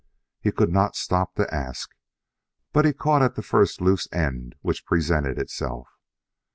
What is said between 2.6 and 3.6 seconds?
but he caught at the